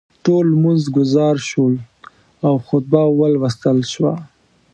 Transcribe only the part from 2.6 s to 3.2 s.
خطبه